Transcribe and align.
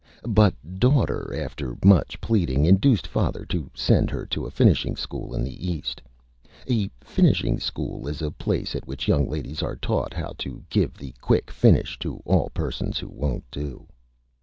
[Illustration: 0.25 0.29
IN 0.29 0.33
THE 0.33 0.41
EAST] 0.41 0.55
But 0.65 0.79
Daughter, 0.79 1.35
after 1.37 1.77
much 1.85 2.19
Pleading, 2.21 2.65
induced 2.65 3.05
Father 3.05 3.45
to 3.45 3.69
send 3.75 4.09
her 4.09 4.25
to 4.25 4.47
a 4.47 4.49
Finishing 4.49 4.95
School 4.95 5.35
in 5.35 5.43
the 5.43 5.69
East. 5.69 6.01
(A 6.67 6.89
Finishing 7.01 7.59
School 7.59 8.07
is 8.07 8.23
a 8.23 8.31
Place 8.31 8.75
at 8.75 8.87
which 8.87 9.07
Young 9.07 9.29
Ladies 9.29 9.61
are 9.61 9.75
taught 9.75 10.15
how 10.15 10.33
to 10.39 10.63
give 10.71 10.95
the 10.97 11.13
Quick 11.21 11.51
Finish 11.51 11.99
to 11.99 12.19
all 12.25 12.49
Persons 12.55 12.97
who 12.97 13.09
won't 13.09 13.43
do.) 13.51 13.85